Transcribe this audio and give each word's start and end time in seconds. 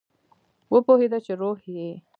وپوهیده 0.73 1.19
چې 1.25 1.31
روح 1.41 1.59
یې 1.75 1.89